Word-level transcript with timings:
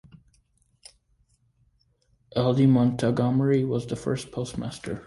L. 2.35 2.55
D. 2.55 2.65
Montgomery 2.65 3.63
was 3.65 3.85
the 3.85 3.95
first 3.95 4.31
postmaster. 4.31 4.99